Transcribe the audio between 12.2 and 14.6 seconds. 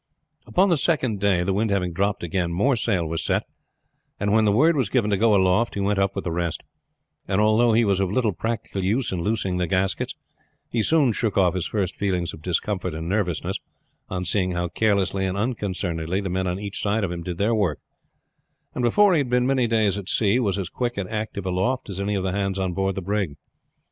of discomfort and nervousness on seeing